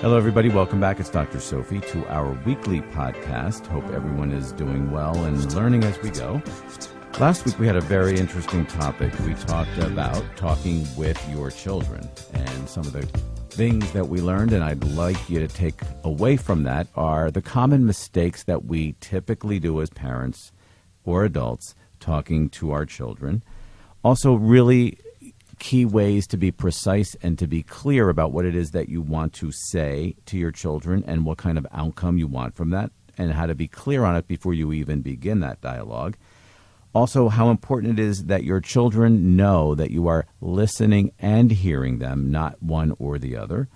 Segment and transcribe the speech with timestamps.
[0.00, 0.48] Hello, everybody.
[0.48, 1.00] Welcome back.
[1.00, 1.40] It's Dr.
[1.40, 3.66] Sophie to our weekly podcast.
[3.66, 6.40] Hope everyone is doing well and learning as we go.
[7.18, 9.12] Last week, we had a very interesting topic.
[9.26, 13.02] We talked about talking with your children and some of the
[13.50, 17.42] things that we learned, and I'd like you to take away from that are the
[17.42, 20.52] common mistakes that we typically do as parents
[21.04, 23.42] or adults talking to our children.
[24.04, 24.96] Also, really
[25.58, 29.02] key ways to be precise and to be clear about what it is that you
[29.02, 32.90] want to say to your children and what kind of outcome you want from that,
[33.16, 36.16] and how to be clear on it before you even begin that dialogue.
[36.94, 41.98] Also, how important it is that your children know that you are listening and hearing
[41.98, 43.68] them, not one or the other.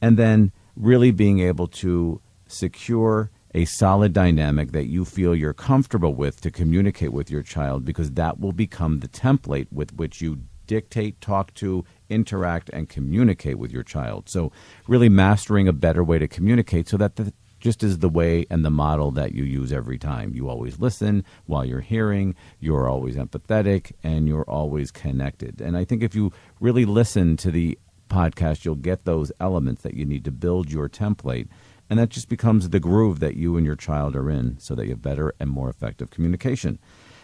[0.00, 6.14] And then really being able to secure a solid dynamic that you feel you're comfortable
[6.14, 10.40] with to communicate with your child because that will become the template with which you
[10.66, 14.28] dictate, talk to, interact, and communicate with your child.
[14.28, 14.52] So,
[14.86, 18.64] really mastering a better way to communicate so that the, just is the way and
[18.64, 20.34] the model that you use every time.
[20.34, 25.60] You always listen while you're hearing, you're always empathetic, and you're always connected.
[25.60, 29.94] And I think if you really listen to the podcast, you'll get those elements that
[29.94, 31.48] you need to build your template.
[31.88, 34.84] And that just becomes the groove that you and your child are in so that
[34.84, 36.78] you have better and more effective communication.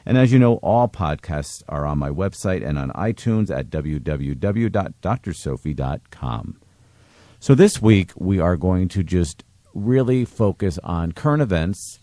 [0.08, 6.60] And as you know, all podcasts are on my website and on iTunes at www.drsophie.com.
[7.40, 11.98] So this week, we are going to just really focus on current events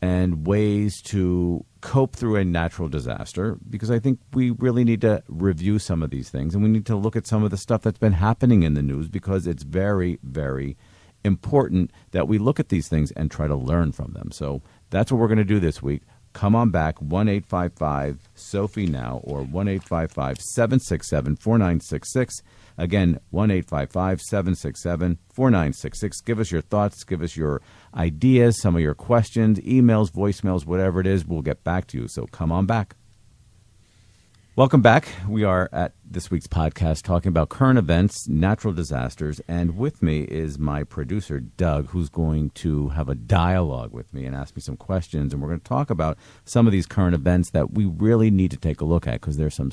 [0.00, 5.24] and ways to cope through a natural disaster because I think we really need to
[5.26, 7.82] review some of these things and we need to look at some of the stuff
[7.82, 10.76] that's been happening in the news because it's very, very
[11.24, 14.30] important that we look at these things and try to learn from them.
[14.30, 19.20] So that's what we're going to do this week come on back 1855 Sophie now
[19.24, 22.42] or 1 855 767 4966.
[22.78, 26.20] Again, 1 855 767 4966.
[26.22, 27.60] Give us your thoughts, give us your
[27.94, 31.26] ideas, some of your questions, emails, voicemails, whatever it is.
[31.26, 32.08] We'll get back to you.
[32.08, 32.96] So come on back.
[34.60, 35.08] Welcome back.
[35.26, 40.24] We are at this week's podcast talking about current events, natural disasters, and with me
[40.24, 44.60] is my producer, Doug, who's going to have a dialogue with me and ask me
[44.60, 45.32] some questions.
[45.32, 48.50] And we're going to talk about some of these current events that we really need
[48.50, 49.72] to take a look at because there's some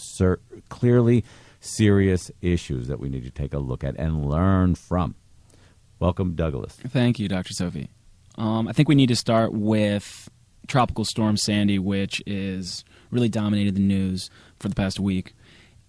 [0.70, 1.26] clearly
[1.60, 5.16] serious issues that we need to take a look at and learn from.
[6.00, 6.78] Welcome, Douglas.
[6.88, 7.52] Thank you, Dr.
[7.52, 7.90] Sophie.
[8.38, 10.30] Um, I think we need to start with
[10.68, 15.34] Tropical Storm Sandy, which is really dominated the news for the past week.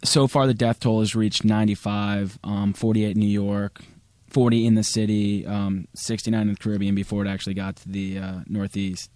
[0.04, 3.80] So far, the death toll has reached 95, um, 48 in New York,
[4.28, 8.18] 40 in the city, um, 69 in the Caribbean before it actually got to the
[8.18, 9.10] uh, Northeast.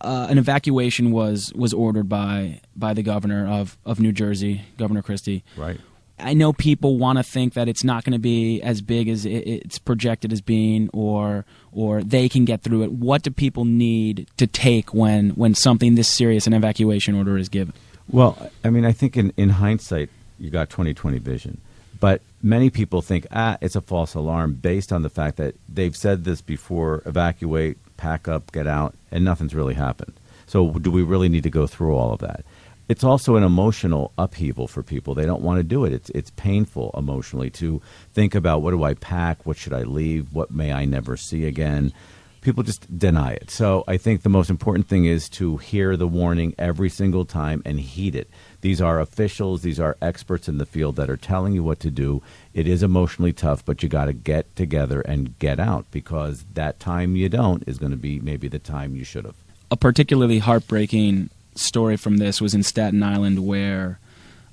[0.00, 5.00] Uh, an evacuation was was ordered by by the governor of, of New Jersey, Governor
[5.00, 5.44] Christie.
[5.56, 5.78] Right.
[6.18, 9.24] I know people want to think that it's not going to be as big as
[9.24, 12.92] it's projected as being, or or they can get through it.
[12.92, 17.48] What do people need to take when when something this serious, an evacuation order, is
[17.48, 17.74] given?
[18.10, 21.60] Well, I mean, I think in, in hindsight, you got 2020 vision.
[22.00, 25.96] But many people think, ah, it's a false alarm based on the fact that they've
[25.96, 30.12] said this before evacuate, pack up, get out, and nothing's really happened.
[30.46, 32.44] So, do we really need to go through all of that?
[32.88, 35.14] It's also an emotional upheaval for people.
[35.14, 35.92] They don't want to do it.
[35.92, 37.80] It's, it's painful emotionally to
[38.12, 39.46] think about what do I pack?
[39.46, 40.34] What should I leave?
[40.34, 41.92] What may I never see again?
[42.42, 43.50] People just deny it.
[43.50, 47.62] So I think the most important thing is to hear the warning every single time
[47.64, 48.28] and heed it.
[48.60, 51.90] These are officials, these are experts in the field that are telling you what to
[51.90, 52.22] do.
[52.52, 56.78] It is emotionally tough, but you got to get together and get out because that
[56.78, 59.36] time you don't is going to be maybe the time you should have.
[59.70, 63.98] A particularly heartbreaking story from this was in Staten Island where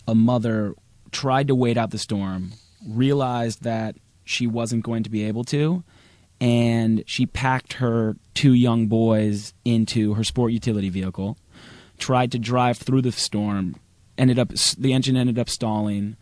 [0.08, 0.76] a mother
[1.12, 2.54] tried to wait out the storm,
[2.88, 3.96] realized that
[4.26, 5.84] she wasn't going to be able to,
[6.42, 11.38] and she packed her two young boys into her sport utility vehicle,
[11.98, 13.76] tried to drive through the storm,
[14.18, 16.16] ended up the engine ended up stalling.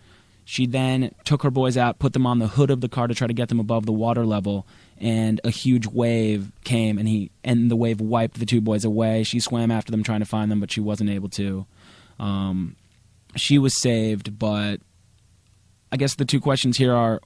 [0.46, 3.14] She then took her boys out, put them on the hood of the car to
[3.14, 4.66] try to get them above the water level,
[4.98, 9.24] and a huge wave came and he and the wave wiped the two boys away.
[9.24, 11.66] She swam after them trying to find them, but she wasn't able to.
[12.18, 12.76] Um,
[13.36, 14.80] she was saved, but
[15.92, 17.22] I guess the two questions here are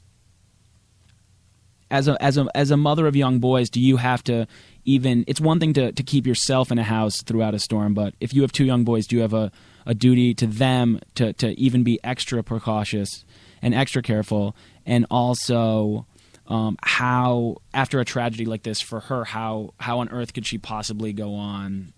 [1.92, 4.48] as a as a as a mother of young boys, do you have to
[4.86, 5.24] even?
[5.28, 8.34] It's one thing to to keep yourself in a house throughout a storm, but if
[8.34, 9.52] you have two young boys, do you have a
[9.86, 13.26] a duty to them to to even be extra precautious
[13.62, 14.56] and extra careful,
[14.86, 16.08] and also.
[16.48, 20.58] Um, how after a tragedy like this for her, how how on earth could she
[20.58, 21.94] possibly go on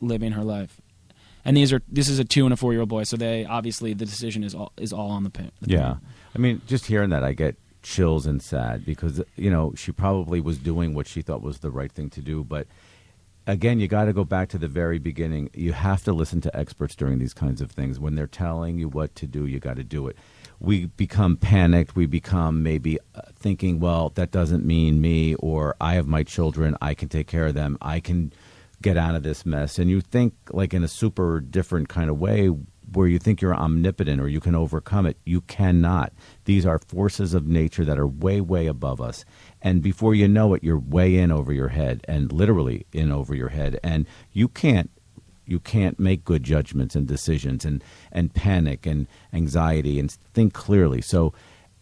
[0.00, 0.80] living her life?
[1.44, 3.44] and these are this is a two and a four year old boy, so they
[3.44, 5.50] obviously the decision is all is all on the pin.
[5.60, 5.96] Yeah,
[6.34, 7.56] I mean, just hearing that, I get
[7.88, 11.70] chills and sad because you know she probably was doing what she thought was the
[11.70, 12.66] right thing to do, but
[13.46, 15.48] again, you got to go back to the very beginning.
[15.54, 17.98] You have to listen to experts during these kinds of things.
[17.98, 20.16] When they're telling you what to do, you got to do it.
[20.60, 21.96] We become panicked.
[21.96, 26.76] We become maybe uh, thinking, well, that doesn't mean me, or I have my children.
[26.82, 27.78] I can take care of them.
[27.80, 28.32] I can
[28.82, 29.78] get out of this mess.
[29.78, 32.50] And you think, like, in a super different kind of way,
[32.92, 35.16] where you think you're omnipotent or you can overcome it.
[35.24, 36.12] You cannot.
[36.44, 39.24] These are forces of nature that are way, way above us.
[39.62, 43.34] And before you know it, you're way in over your head and literally in over
[43.34, 43.78] your head.
[43.82, 44.90] And you can't
[45.48, 47.82] you can't make good judgments and decisions and,
[48.12, 51.00] and panic and anxiety and think clearly.
[51.00, 51.32] So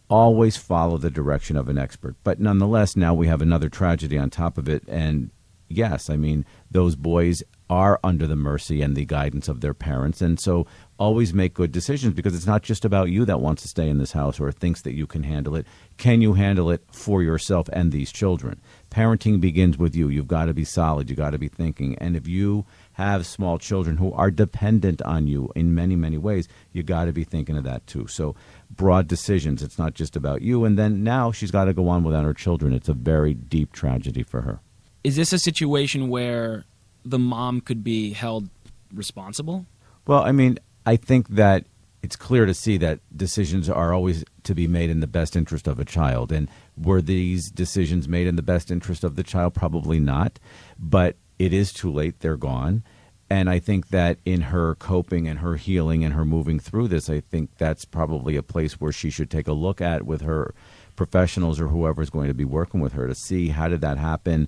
[0.09, 2.15] always follow the direction of an expert.
[2.23, 4.83] But nonetheless, now we have another tragedy on top of it.
[4.87, 5.31] And
[5.67, 10.21] yes, I mean, those boys are under the mercy and the guidance of their parents.
[10.21, 10.65] And so
[10.97, 13.97] always make good decisions because it's not just about you that wants to stay in
[13.97, 15.67] this house or thinks that you can handle it.
[15.97, 18.61] Can you handle it for yourself and these children?
[18.89, 20.07] Parenting begins with you.
[20.07, 21.09] You've got to be solid.
[21.09, 21.97] You've got to be thinking.
[21.97, 26.47] And if you have small children who are dependent on you in many, many ways,
[26.71, 28.07] you got to be thinking of that too.
[28.07, 28.35] So,
[28.69, 29.61] broad decisions.
[29.61, 30.65] It's not just about you.
[30.65, 32.73] And then now she's got to go on without her children.
[32.73, 34.59] It's a very deep tragedy for her.
[35.03, 36.65] Is this a situation where
[37.09, 38.49] the mom could be held
[38.93, 39.65] responsible?
[40.05, 41.65] Well, I mean, I think that
[42.03, 45.67] it's clear to see that decisions are always to be made in the best interest
[45.67, 46.31] of a child.
[46.31, 49.53] And were these decisions made in the best interest of the child?
[49.53, 50.39] Probably not.
[50.79, 52.19] But it is too late.
[52.19, 52.83] They're gone.
[53.29, 57.09] And I think that in her coping and her healing and her moving through this,
[57.09, 60.53] I think that's probably a place where she should take a look at with her
[60.95, 63.97] professionals or whoever is going to be working with her to see how did that
[63.97, 64.47] happen?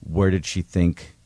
[0.00, 1.16] Where did she think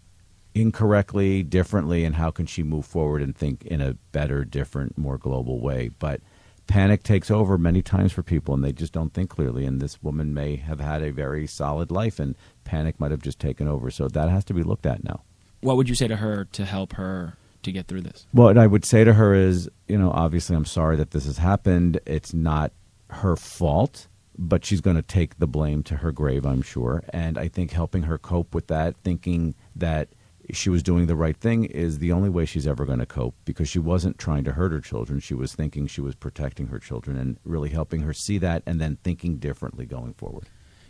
[0.54, 5.18] incorrectly, differently, and how can she move forward and think in a better, different, more
[5.18, 5.90] global way?
[5.98, 6.20] But
[6.66, 9.66] panic takes over many times for people, and they just don't think clearly.
[9.66, 13.38] And this woman may have had a very solid life, and panic might have just
[13.38, 13.90] taken over.
[13.90, 15.22] So that has to be looked at now.
[15.60, 18.26] What would you say to her to help her to get through this?
[18.32, 21.38] What I would say to her is, you know, obviously, I'm sorry that this has
[21.38, 22.00] happened.
[22.06, 22.72] It's not
[23.10, 27.04] her fault but she's going to take the blame to her grave, I'm sure.
[27.10, 30.08] And I think helping her cope with that, thinking that
[30.52, 33.34] she was doing the right thing is the only way she's ever going to cope
[33.44, 35.20] because she wasn't trying to hurt her children.
[35.20, 38.80] She was thinking she was protecting her children and really helping her see that and
[38.80, 40.44] then thinking differently going forward.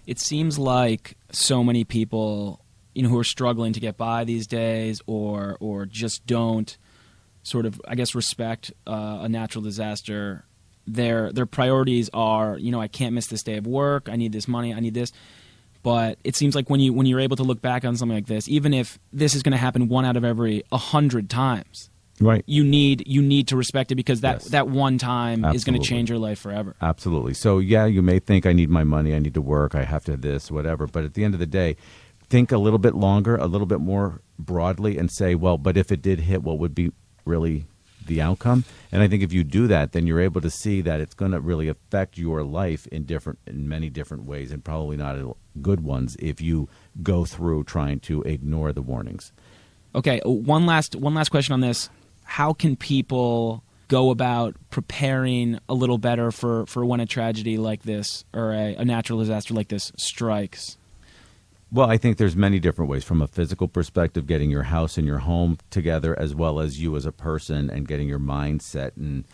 [0.07, 2.65] It seems like so many people,
[2.95, 6.77] you know, who are struggling to get by these days or or just don't
[7.43, 10.45] sort of I guess respect uh, a natural disaster.
[10.87, 14.09] Their their priorities are, you know, I can't miss this day of work.
[14.11, 14.75] I need this money.
[14.75, 15.13] I need this
[15.85, 18.27] but it seems like when you when you're able to look back on something like
[18.27, 21.91] this, even if this is going to happen one out of every a hundred times,
[22.19, 22.43] right?
[22.47, 24.45] You need you need to respect it because that yes.
[24.47, 25.57] that one time Absolutely.
[25.57, 26.75] is going to change your life forever.
[26.81, 27.35] Absolutely.
[27.35, 30.05] So yeah, you may think I need my money, I need to work, I have
[30.07, 30.87] to this, whatever.
[30.87, 31.77] But at the end of the day,
[32.31, 35.93] think a little bit longer, a little bit more broadly, and say, well, but if
[35.93, 36.93] it did hit, what would be
[37.27, 37.67] really
[38.07, 38.65] the outcome.
[38.93, 41.33] And I think if you do that, then you're able to see that it's going
[41.33, 45.17] to really affect your life in different, in many different ways, and probably not
[45.61, 46.69] good ones if you
[47.03, 49.33] go through trying to ignore the warnings.
[49.95, 51.89] Okay, uh, one last one last question on this:
[52.25, 57.83] How can people go about preparing a little better for for when a tragedy like
[57.83, 60.77] this or a, a natural disaster like this strikes?
[61.71, 63.05] Well, I think there's many different ways.
[63.05, 66.95] From a physical perspective, getting your house and your home together, as well as you
[66.97, 69.25] as a person and getting your mindset and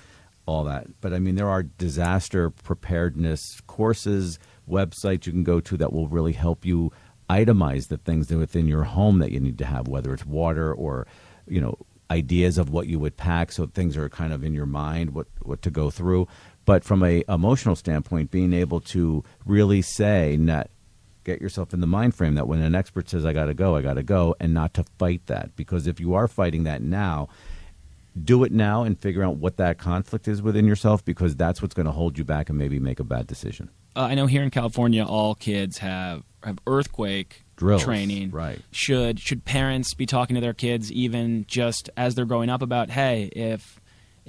[0.47, 0.87] all that.
[1.01, 6.09] But I mean, there are disaster preparedness courses, websites you can go to that will
[6.09, 6.93] really help you
[7.29, 10.73] itemize the things that within your home that you need to have, whether it's water
[10.73, 11.07] or,
[11.47, 11.77] you know,
[12.11, 13.53] ideas of what you would pack.
[13.53, 16.27] So things are kind of in your mind what what to go through.
[16.65, 20.71] But from a emotional standpoint being able to really say not
[21.25, 23.77] get yourself in the mind frame that when an expert says I got to go,
[23.77, 25.57] I got to go, and not to fight that.
[25.57, 27.29] Because if you are fighting that now,
[28.23, 31.75] do it now and figure out what that conflict is within yourself because that's what's
[31.75, 33.71] going to hold you back and maybe make a bad decision.
[33.97, 38.31] Uh, I know here in California, all kids have have earthquake Drills, training.
[38.31, 38.61] Right.
[38.71, 42.91] Should should parents be talking to their kids even just as they're growing up about,
[42.91, 43.80] hey, if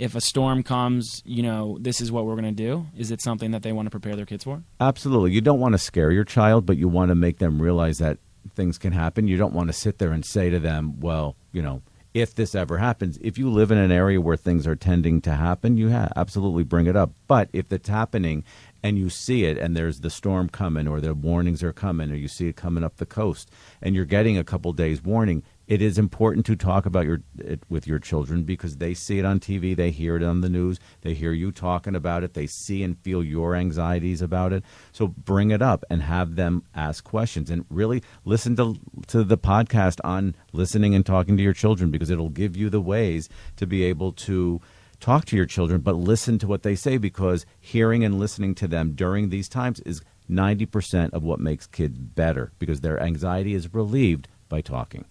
[0.01, 2.87] if a storm comes, you know, this is what we're going to do?
[2.97, 4.63] Is it something that they want to prepare their kids for?
[4.79, 5.31] Absolutely.
[5.31, 8.17] You don't want to scare your child, but you want to make them realize that
[8.55, 9.27] things can happen.
[9.27, 11.83] You don't want to sit there and say to them, well, you know,
[12.15, 15.35] if this ever happens, if you live in an area where things are tending to
[15.35, 17.11] happen, you absolutely bring it up.
[17.27, 18.43] But if it's happening
[18.81, 22.15] and you see it and there's the storm coming or the warnings are coming or
[22.15, 23.51] you see it coming up the coast
[23.83, 27.63] and you're getting a couple days warning, it is important to talk about your it
[27.69, 30.81] with your children because they see it on TV, they hear it on the news,
[30.99, 34.65] they hear you talking about it, they see and feel your anxieties about it.
[34.91, 39.37] So bring it up and have them ask questions and really listen to to the
[39.37, 43.65] podcast on listening and talking to your children because it'll give you the ways to
[43.65, 44.59] be able to
[44.99, 48.67] talk to your children but listen to what they say because hearing and listening to
[48.67, 53.73] them during these times is 90% of what makes kids better because their anxiety is
[53.73, 55.05] relieved by talking.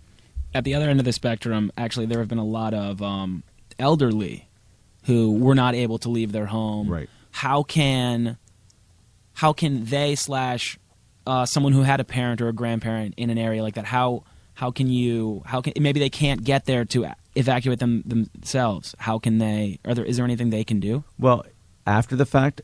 [0.55, 3.43] At the other end of the spectrum, actually, there have been a lot of um,
[3.79, 4.49] elderly
[5.05, 6.89] who were not able to leave their home.
[6.89, 7.09] Right.
[7.31, 8.37] How can
[9.35, 10.79] how can they slash
[11.27, 13.87] uh, someone who had a parent or a grandparent in an area like that?
[13.87, 18.95] How how can you how can maybe they can't get there to evacuate them themselves?
[18.99, 19.79] How can they?
[19.85, 21.05] Are there is there anything they can do?
[21.19, 21.47] Well,
[21.87, 22.61] after the fact,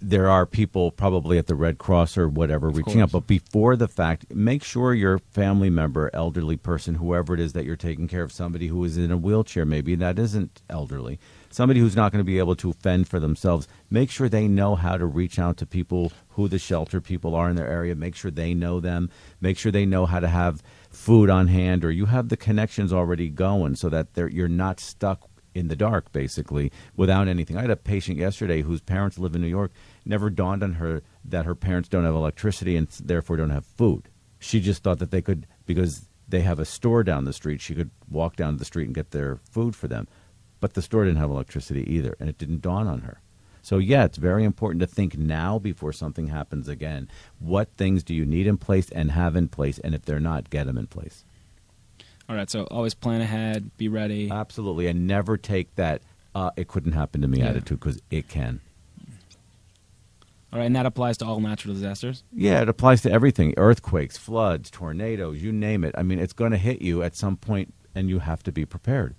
[0.00, 3.12] there are people probably at the Red Cross or whatever Of reaching out.
[3.12, 7.64] But before the fact, make sure your family member, elderly person, whoever it is that
[7.64, 11.18] you're taking care of, somebody who is in a wheelchair, maybe that isn't elderly,
[11.50, 14.74] somebody who's not going to be able to fend for themselves, make sure they know
[14.74, 17.94] how to reach out to people who the shelter people are in their area.
[17.94, 19.08] Make sure they know them.
[19.40, 22.92] Make sure they know how to have food on hand or you have the connections
[22.92, 27.56] already going so that they're, you're not stuck in the dark, basically, without anything.
[27.56, 29.72] I had a patient yesterday whose parents live in New York.
[30.04, 34.08] Never dawned on her that her parents don't have electricity and therefore don't have food.
[34.38, 37.74] She just thought that they could, because they have a store down the street, she
[37.74, 40.06] could walk down the street and get their food for them.
[40.60, 43.20] But the store didn't have electricity either, and it didn't dawn on her.
[43.62, 47.08] So, yeah, it's very important to think now before something happens again.
[47.40, 49.80] What things do you need in place and have in place?
[49.80, 51.24] And if they're not, get them in place.
[52.28, 54.30] All right, so always plan ahead, be ready.
[54.30, 56.02] Absolutely, and never take that
[56.34, 57.48] uh, "it couldn't happen to me" Yeah.
[57.48, 58.60] attitude because it can.
[60.52, 62.22] All right, and that applies to all natural disasters.
[62.32, 65.94] Yeah, it applies to everything: earthquakes, floods, tornadoes, you name it.
[65.96, 68.64] I mean, it's going to hit you at some point, and you have to be
[68.64, 69.14] prepared.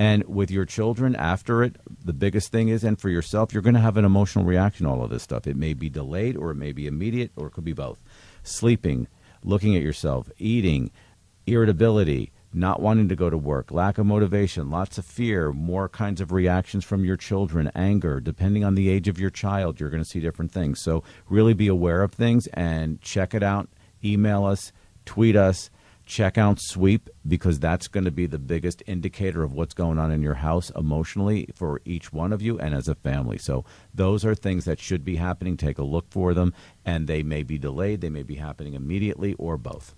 [0.00, 3.74] And with your children after it, the biggest thing is, and for yourself, you're going
[3.74, 5.46] to have an emotional reaction to all of this stuff.
[5.46, 8.00] It may be delayed, or it may be immediate, or it could be both.
[8.44, 9.08] Sleeping,
[9.42, 10.92] looking at yourself, eating,
[11.46, 16.20] irritability, not wanting to go to work, lack of motivation, lots of fear, more kinds
[16.20, 18.20] of reactions from your children, anger.
[18.20, 20.80] Depending on the age of your child, you're going to see different things.
[20.82, 23.68] So, really be aware of things and check it out.
[24.02, 24.72] Email us,
[25.04, 25.70] tweet us,
[26.06, 30.10] check out Sweep because that's going to be the biggest indicator of what's going on
[30.10, 33.36] in your house emotionally for each one of you and as a family.
[33.36, 35.56] So, those are things that should be happening.
[35.56, 39.34] Take a look for them, and they may be delayed, they may be happening immediately,
[39.34, 39.94] or both.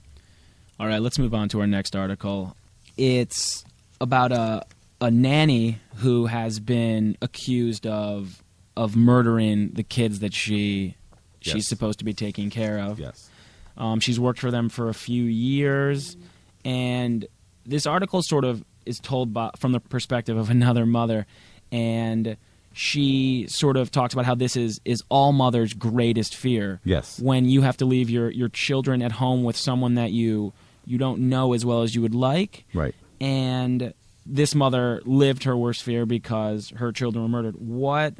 [0.80, 2.56] All right, let's move on to our next article.
[2.96, 3.66] It's
[4.00, 4.64] about a
[5.02, 8.42] a nanny who has been accused of
[8.78, 10.96] of murdering the kids that she
[11.42, 11.54] Yes.
[11.54, 12.98] she's supposed to be taking care of.
[12.98, 13.28] Yes.
[13.76, 16.16] Um, she's worked for them for a few years,
[16.64, 17.26] and
[17.66, 21.26] this article sort of is told by, from the perspective of another mother,
[21.70, 22.38] and
[22.72, 26.80] she sort of talks about how this is is all mothers' greatest fear.
[26.84, 27.20] Yes.
[27.20, 30.54] when you have to leave your your children at home with someone that you
[30.90, 32.94] you don't know as well as you would like, Right.
[33.20, 33.94] and
[34.26, 37.54] this mother lived her worst fear because her children were murdered.
[37.56, 38.14] What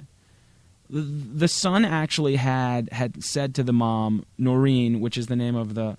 [0.88, 5.54] the, the son actually had had said to the mom, Noreen, which is the name
[5.56, 5.96] of the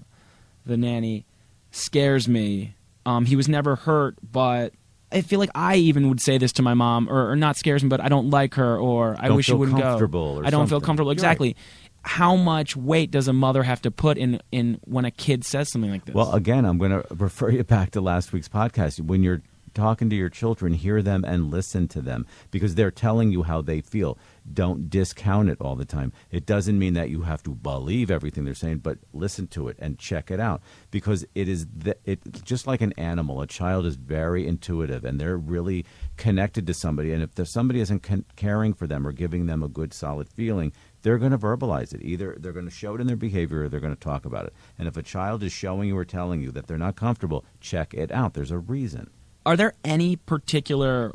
[0.66, 1.26] the nanny,
[1.72, 2.76] scares me.
[3.06, 4.74] Um, he was never hurt, but
[5.12, 7.84] I feel like I even would say this to my mom, or, or not scares
[7.84, 9.98] me, but I don't like her, or I Don't wish she wouldn't go.
[9.98, 11.12] or I don't feel comfortable.
[11.14, 11.58] You're right.
[12.04, 15.72] How much weight does a mother have to put in in when a kid says
[15.72, 16.16] something like this?
[16.16, 19.00] Well, again, I'm going to refer you back to last week's podcast.
[19.00, 19.42] When you're
[19.74, 23.62] talking to your children, hear them and listen to them because they're telling you how
[23.62, 24.18] they feel.
[24.52, 26.12] Don't discount it all the time.
[26.32, 29.78] It doesn't mean that you have to believe everything they're saying, but listen to it
[29.80, 33.42] and check it out because it is the, it just like an animal.
[33.42, 35.86] A child is very intuitive and they're really
[36.18, 37.14] connected to somebody.
[37.14, 40.74] And if somebody isn't con- caring for them or giving them a good, solid feeling,
[41.04, 42.02] they're going to verbalize it.
[42.04, 44.46] Either they're going to show it in their behavior or they're going to talk about
[44.46, 44.54] it.
[44.78, 47.94] And if a child is showing you or telling you that they're not comfortable, check
[47.94, 48.34] it out.
[48.34, 49.10] There's a reason.
[49.46, 51.14] are there any particular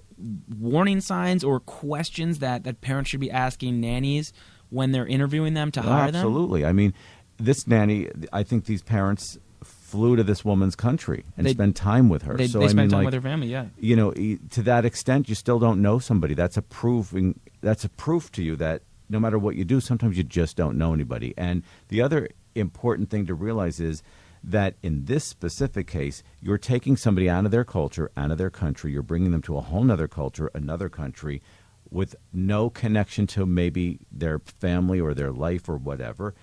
[0.58, 4.32] warning signs or questions that, that parents should be asking nannies
[4.70, 6.16] when they're interviewing them to hire them?
[6.16, 6.64] Absolutely.
[6.64, 6.92] I mean,
[7.36, 12.08] this nanny, I think these parents flew to this woman's country and They- spent time
[12.08, 12.36] with her.
[12.36, 13.66] They, so they I spend mean, time like, with her family, yeah.
[13.78, 16.34] you know, to that extent, you still don't know somebody.
[16.34, 17.38] That's a proving.
[17.60, 20.78] That's a proof to you that no matter what you do, sometimes you just don't
[20.78, 21.34] know anybody.
[21.36, 24.02] And the other important thing to realize is
[24.42, 28.50] that in this specific case, you're taking somebody out of their culture, out of their
[28.50, 28.92] country.
[28.92, 31.42] You're bringing them to a whole other culture, another country,
[31.90, 36.34] with no connection to maybe their family or their life or whatever.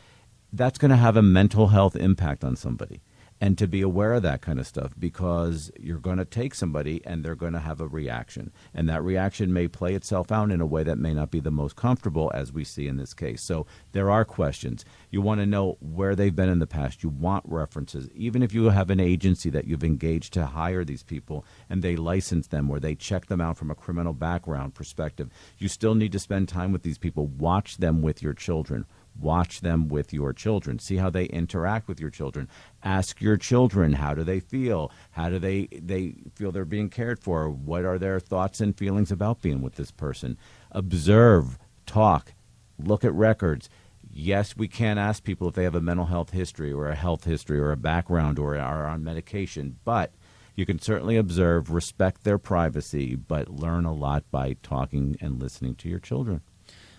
[0.52, 3.02] That's going to have a mental health impact on somebody.
[3.42, 7.02] And to be aware of that kind of stuff because you're going to take somebody
[7.06, 8.52] and they're going to have a reaction.
[8.74, 11.52] And that reaction may play itself out in a way that may not be the
[11.52, 13.42] most comfortable as we see in this case.
[13.42, 14.86] So there are questions.
[15.12, 17.04] You want to know where they've been in the past.
[17.04, 18.10] You want references.
[18.16, 21.96] Even if you have an agency that you've engaged to hire these people and they
[21.96, 26.12] license them or they check them out from a criminal background perspective you still need
[26.12, 27.28] to spend time with these people.
[27.28, 28.86] Watch them with your children
[29.20, 30.80] watch them with your children.
[30.80, 32.50] See how they interact with your children.
[32.84, 34.92] Ask your children how do they feel?
[35.12, 37.50] How do they they feel they're being cared for?
[37.50, 40.38] What are their thoughts and feelings about being with this person?
[40.72, 42.34] Observe talk
[42.80, 43.70] look at records.
[44.12, 47.24] Yes we can't ask people if they have a mental health history or a health
[47.24, 50.14] history or a background or are on medication but
[50.56, 55.76] you can certainly observe respect their privacy but learn a lot by talking and listening
[55.76, 56.42] to your children.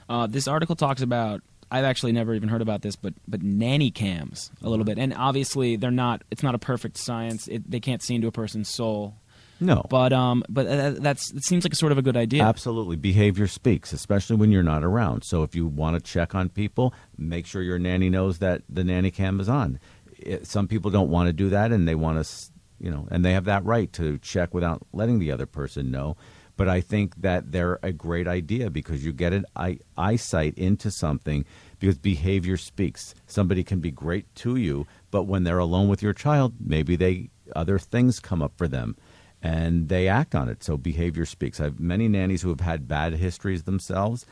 [0.09, 1.41] Uh, this article talks about
[1.71, 5.15] I've actually never even heard about this, but but nanny cams a little bit, and
[5.15, 6.23] obviously they're not.
[6.31, 7.49] It's not a perfect science.
[7.49, 9.17] It, they can't see into a person's soul.
[9.61, 12.43] No, but um, but uh, that's it seems like a sort of a good idea.
[12.43, 15.25] Absolutely, behavior speaks, especially when you're not around.
[15.25, 18.85] So if you want to check on people, make sure your nanny knows that the
[18.85, 19.79] nanny cam is on.
[20.19, 22.33] It, some people don't want to do that, and they want to,
[22.79, 26.17] you know, and they have that right to check without letting the other person know
[26.57, 30.91] but I think that they're a great idea because you get an eye, eyesight into
[30.91, 31.45] something
[31.79, 33.15] because behavior speaks.
[33.27, 37.31] Somebody can be great to you, but when they're alone with your child, maybe they
[37.55, 38.97] other things come up for them
[39.43, 40.65] and they act on it.
[40.65, 41.61] So behavior speaks.
[41.61, 44.25] I have many nannies who have had bad histories themselves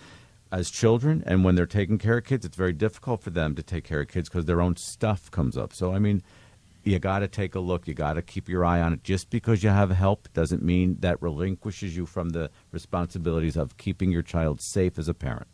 [0.50, 3.62] as children, and when they're taking care of kids, it's very difficult for them to
[3.62, 5.73] take care of kids because their own stuff comes up.
[5.73, 6.23] So I mean,
[6.84, 7.86] you got to take a look.
[7.86, 9.04] You got to keep your eye on it.
[9.04, 14.10] Just because you have help doesn't mean that relinquishes you from the responsibilities of keeping
[14.10, 15.46] your child safe as a parent.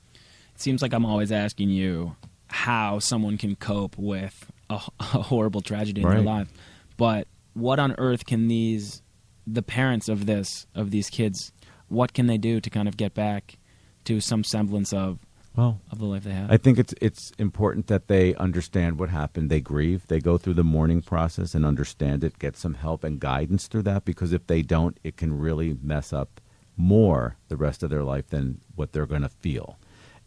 [0.54, 2.16] It seems like I'm always asking you
[2.48, 6.14] how someone can cope with a, a horrible tragedy in right.
[6.14, 6.52] their life,
[6.96, 9.02] but what on earth can these
[9.46, 11.52] the parents of this of these kids
[11.88, 13.58] what can they do to kind of get back
[14.04, 15.18] to some semblance of
[15.56, 16.50] well, of the life they have.
[16.50, 19.50] I think it's it's important that they understand what happened.
[19.50, 20.06] They grieve.
[20.06, 22.38] They go through the mourning process and understand it.
[22.38, 26.12] Get some help and guidance through that because if they don't, it can really mess
[26.12, 26.40] up
[26.76, 29.78] more the rest of their life than what they're going to feel.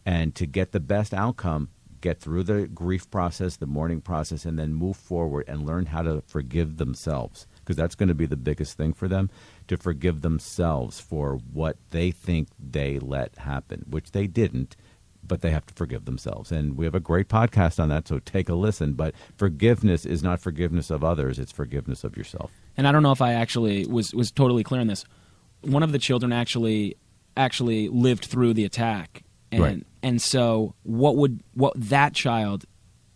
[0.05, 1.69] And to get the best outcome,
[2.01, 6.01] get through the grief process, the mourning process, and then move forward and learn how
[6.01, 9.29] to forgive themselves because that's going to be the biggest thing for them
[9.67, 14.75] to forgive themselves for what they think they let happen, which they didn't
[15.31, 16.51] but they have to forgive themselves.
[16.51, 18.91] And we have a great podcast on that, so take a listen.
[18.91, 22.51] But forgiveness is not forgiveness of others, it's forgiveness of yourself.
[22.75, 25.05] And I don't know if I actually was, was totally clear on this.
[25.61, 26.97] One of the children actually
[27.37, 29.23] actually lived through the attack.
[29.53, 29.87] And right.
[30.03, 32.65] and so what would what that child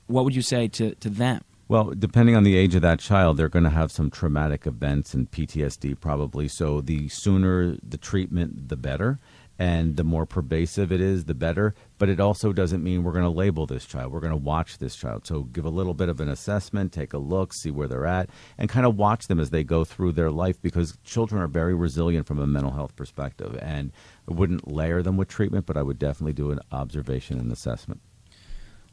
[0.08, 1.42] what would you say to, to them?
[1.68, 5.14] Well, depending on the age of that child, they're going to have some traumatic events
[5.14, 6.48] and PTSD probably.
[6.48, 9.20] So the sooner the treatment, the better
[9.58, 11.74] and the more pervasive it is, the better.
[11.98, 14.12] But it also doesn't mean we're going to label this child.
[14.12, 15.26] We're going to watch this child.
[15.26, 18.30] So give a little bit of an assessment, take a look, see where they're at,
[18.58, 21.74] and kind of watch them as they go through their life because children are very
[21.74, 23.58] resilient from a mental health perspective.
[23.62, 23.92] And
[24.30, 28.02] I wouldn't layer them with treatment, but I would definitely do an observation and assessment.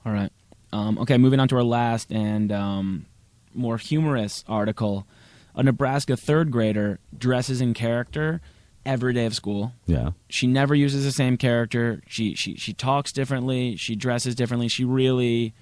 [0.06, 0.32] All right.
[0.72, 3.06] Um, okay, moving on to our last and um,
[3.54, 5.06] more humorous article.
[5.54, 8.40] A Nebraska third grader dresses in character
[8.84, 9.72] every day of school.
[9.86, 10.10] Yeah.
[10.28, 12.02] She never uses the same character.
[12.06, 13.76] She she she talks differently.
[13.76, 14.68] She dresses differently.
[14.68, 15.54] She really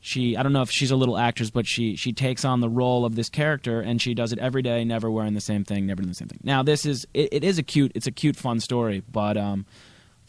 [0.00, 2.68] she I don't know if she's a little actress, but she she takes on the
[2.68, 5.86] role of this character and she does it every day, never wearing the same thing,
[5.86, 6.40] never doing the same thing.
[6.42, 9.66] Now this is it, it is a cute it's a cute fun story, but um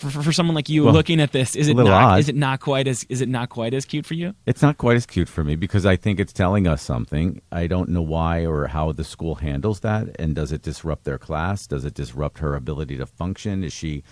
[0.01, 2.19] for, for, for someone like you well, looking at this, is it not odd.
[2.19, 4.33] is it not quite as is it not quite as cute for you?
[4.45, 7.41] It's not quite as cute for me because I think it's telling us something.
[7.51, 11.19] I don't know why or how the school handles that, and does it disrupt their
[11.19, 11.67] class?
[11.67, 13.63] Does it disrupt her ability to function?
[13.63, 14.03] Is she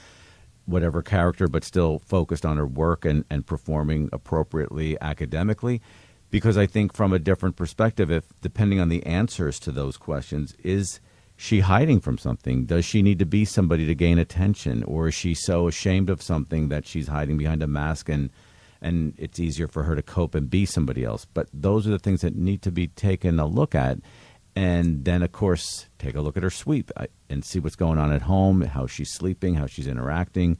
[0.65, 5.81] whatever character but still focused on her work and, and performing appropriately academically?
[6.29, 10.55] Because I think from a different perspective, if depending on the answers to those questions,
[10.63, 10.99] is
[11.41, 12.65] she hiding from something?
[12.65, 16.21] Does she need to be somebody to gain attention, or is she so ashamed of
[16.21, 18.29] something that she's hiding behind a mask and
[18.81, 21.23] and it's easier for her to cope and be somebody else?
[21.23, 23.99] But those are the things that need to be taken a look at,
[24.53, 27.97] and then of course take a look at her sweep uh, and see what's going
[27.97, 30.57] on at home, how she's sleeping, how she's interacting,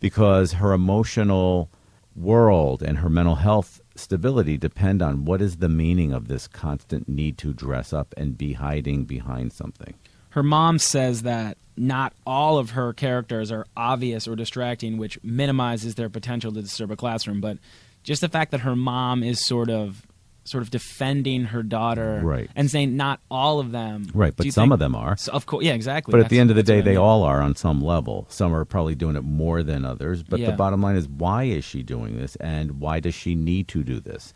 [0.00, 1.70] because her emotional
[2.16, 7.08] world and her mental health stability depend on what is the meaning of this constant
[7.08, 9.94] need to dress up and be hiding behind something
[10.36, 15.94] her mom says that not all of her characters are obvious or distracting, which minimizes
[15.94, 17.40] their potential to disturb a classroom.
[17.40, 17.56] But
[18.02, 20.06] just the fact that her mom is sort of
[20.44, 22.48] sort of defending her daughter Right.
[22.54, 24.08] and saying not all of them.
[24.14, 25.16] Right, but some think- of them are.
[25.16, 26.12] So, of course, yeah, exactly.
[26.12, 26.98] But at the end of the day, what I they mean.
[26.98, 28.26] all are on some level.
[28.28, 30.22] Some are probably doing it more than others.
[30.22, 33.66] But the bottom line is, why is she doing this, and why does she need
[33.68, 34.32] to do this?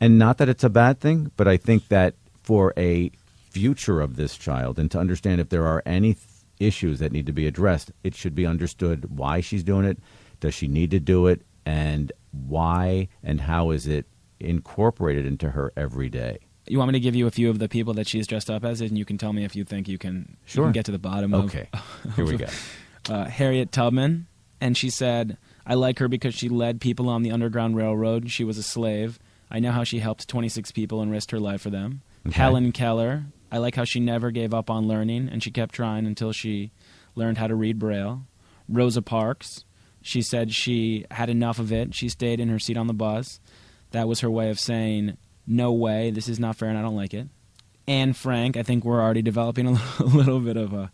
[0.00, 3.12] And not that it's a bad thing, but I think that for a
[3.54, 6.26] future of this child, and to understand if there are any th-
[6.58, 9.98] issues that need to be addressed, it should be understood why she's doing it.
[10.40, 14.06] Does she need to do it, and why and how is it
[14.40, 16.38] incorporated into her every day?
[16.66, 18.64] You want me to give you a few of the people that she's dressed up
[18.64, 20.92] as, and you can tell me if you think you can, you can get to
[20.92, 21.68] the bottom of Okay,
[22.16, 22.46] here we go.
[23.08, 24.26] uh, Harriet Tubman,
[24.60, 28.30] and she said, I like her because she led people on the Underground Railroad.
[28.30, 29.18] She was a slave.
[29.50, 32.02] I know how she helped 26 people and risked her life for them.
[32.26, 32.36] Okay.
[32.36, 36.06] Helen Keller, I like how she never gave up on learning and she kept trying
[36.06, 36.72] until she
[37.14, 38.26] learned how to read Braille.
[38.68, 39.64] Rosa Parks,
[40.02, 41.94] she said she had enough of it.
[41.94, 43.38] She stayed in her seat on the bus.
[43.92, 46.96] That was her way of saying, no way, this is not fair and I don't
[46.96, 47.28] like it.
[47.86, 50.90] Anne Frank, I think we're already developing a little, a little bit of a,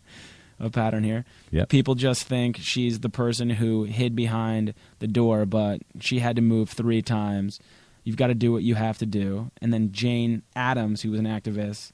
[0.59, 1.25] a pattern here.
[1.49, 1.69] Yep.
[1.69, 6.43] People just think she's the person who hid behind the door, but she had to
[6.43, 7.59] move three times.
[8.03, 9.49] You've got to do what you have to do.
[9.63, 11.91] And then Jane Addams, who was an activist,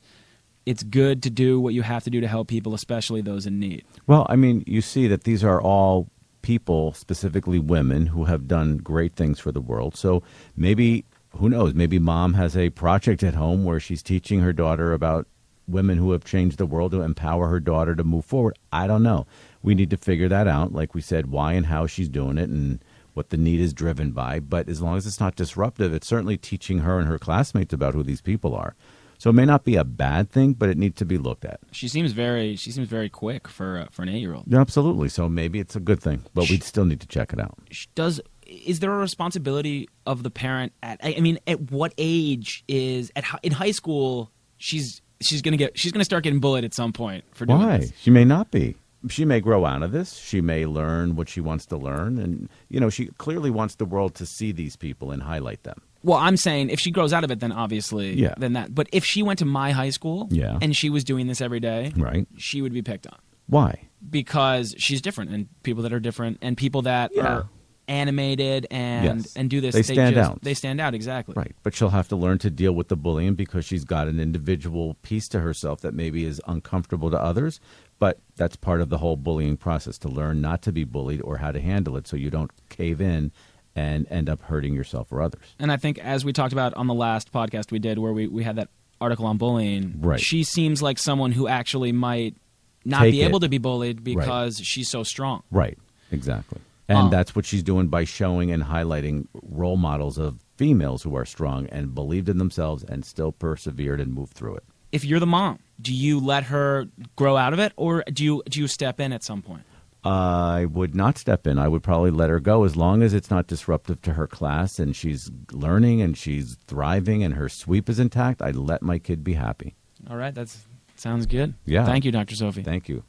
[0.68, 3.58] it's good to do what you have to do to help people, especially those in
[3.58, 3.86] need.
[4.06, 6.10] Well, I mean, you see that these are all
[6.42, 9.96] people, specifically women, who have done great things for the world.
[9.96, 10.24] So
[10.58, 11.06] maybe,
[11.38, 15.26] who knows, maybe mom has a project at home where she's teaching her daughter about
[15.70, 18.60] women who have changed the world to empower her daughter to move forward.
[18.74, 19.26] I don't know.
[19.64, 20.74] We need to figure that out.
[20.74, 24.12] Like we said, why and how she's doing it and what the need is driven
[24.12, 24.42] by.
[24.42, 27.94] But as long as it's not disruptive, it's certainly teaching her and her classmates about
[27.94, 28.76] who these people are.
[29.18, 31.60] So it may not be a bad thing, but it needs to be looked at.
[31.72, 34.46] She seems very she seems very quick for uh, for an eight year old.
[34.48, 35.10] Yeah, absolutely.
[35.10, 37.58] So maybe it's a good thing, but we still need to check it out.
[37.96, 42.64] Does is there a responsibility of the parent at I I mean at what age
[42.68, 46.74] is at in high school she's she's gonna get she's gonna start getting bullied at
[46.74, 47.78] some point for doing Why?
[47.80, 47.94] this.
[48.00, 48.76] She may not be.
[49.10, 50.16] She may grow out of this.
[50.16, 52.18] She may learn what she wants to learn.
[52.18, 55.82] And, you know, she clearly wants the world to see these people and highlight them.
[56.04, 58.34] Well, I'm saying if she grows out of it, then obviously, Yeah.
[58.38, 58.74] then that.
[58.74, 60.58] But if she went to my high school, Yeah.
[60.62, 62.28] and she was doing this every day, Right.
[62.38, 63.82] she would be picked on Why?
[64.10, 67.24] because she's different, and people that are different, and people that Yeah.
[67.28, 67.50] are
[67.90, 69.34] animated and Yes.
[69.38, 70.42] and do this, They stand just, out.
[70.42, 71.34] They stand out exactly.
[71.38, 71.56] Right.
[71.64, 74.96] But she'll have to learn to deal with the bullying because she's got an individual
[75.04, 77.60] piece to herself that maybe is uncomfortable to others.
[77.98, 81.38] But that's part of the whole bullying process to learn not to be bullied or
[81.38, 83.32] how to handle it so you don't cave in
[83.78, 85.42] and end up hurting yourself or others.
[85.60, 88.28] And I think as we talked about on the last podcast we did, where we
[88.28, 90.20] we had that article on bullying, Right.
[90.20, 92.36] She seems like someone who actually might
[92.84, 93.26] not Take be it.
[93.28, 95.44] able to be bullied because she's so strong.
[95.52, 95.78] Right,
[96.12, 96.60] exactly.
[96.90, 101.16] And Um, that's what she's doing by showing and highlighting role models of females who
[101.16, 104.64] are strong and believed in themselves and still persevered and moved through it.
[104.94, 106.88] if you're the mom, do you let her
[107.18, 109.64] grow out of it, or do you do you step in at some point?
[110.08, 111.60] I would not step in.
[111.60, 114.80] I would probably let her go as long as it's not disruptive to her class
[114.80, 118.42] and she's learning and she's thriving and her sweep is intact.
[118.42, 119.76] I'd let my kid be happy.
[120.10, 120.56] All right, that
[120.96, 121.56] sounds good.
[121.66, 121.86] Yeah.
[121.86, 122.36] Thank you, Dr.
[122.36, 122.64] Sophie.
[122.64, 123.04] Thank you.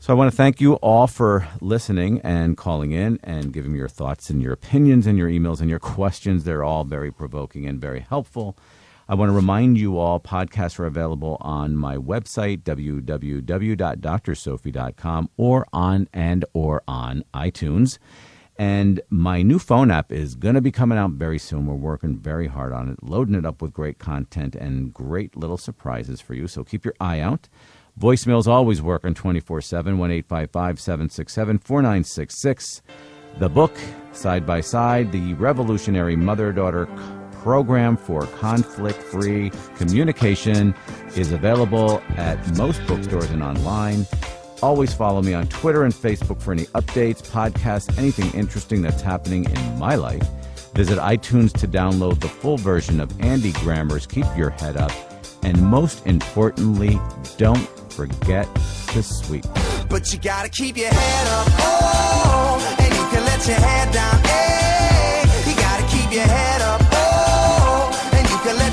[0.00, 3.78] So I want to thank you all for listening and calling in and giving me
[3.78, 6.44] your thoughts and your opinions and your emails and your questions.
[6.44, 8.56] They're all very provoking and very helpful.
[9.10, 16.08] I want to remind you all podcasts are available on my website www.drsophie.com or on
[16.12, 17.96] and or on iTunes.
[18.58, 21.64] And my new phone app is going to be coming out very soon.
[21.64, 25.56] We're working very hard on it, loading it up with great content and great little
[25.56, 26.46] surprises for you.
[26.46, 27.48] So keep your eye out.
[27.98, 32.82] Voicemails always work on 24 7, 1 855 767 4966.
[33.38, 33.74] The book,
[34.12, 36.86] Side by Side, the Revolutionary Mother Daughter
[37.48, 40.74] program for conflict free communication
[41.16, 44.06] is available at most bookstores and online.
[44.62, 49.46] Always follow me on Twitter and Facebook for any updates, podcasts, anything interesting that's happening
[49.46, 50.28] in my life.
[50.74, 54.92] Visit iTunes to download the full version of Andy Grammer's Keep Your Head Up.
[55.42, 57.00] And most importantly,
[57.38, 58.46] don't forget
[58.88, 59.46] to sweep.
[59.88, 64.22] But you gotta keep your head up, oh, and you can let your head down,
[64.24, 65.24] hey.
[65.48, 66.57] You gotta keep your head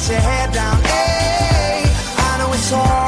[0.10, 0.84] your head down.
[0.84, 1.84] Hey,
[2.18, 3.05] I know it's hard.